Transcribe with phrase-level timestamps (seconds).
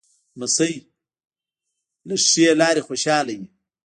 [0.37, 0.73] لمسی
[2.07, 3.47] له ښې لاره خوشحاله وي.